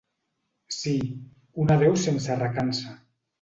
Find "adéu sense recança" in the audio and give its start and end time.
1.75-2.97